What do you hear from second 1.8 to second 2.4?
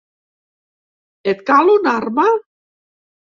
arma?